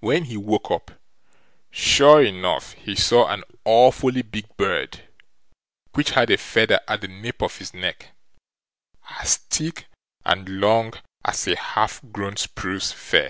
[0.00, 0.92] When he woke up,
[1.70, 5.02] sure enough there he saw an awfully big bird,
[5.92, 8.12] which had a feather at the nape of his neck,
[9.20, 9.84] as thick
[10.24, 13.26] and long as a half grown spruce fir.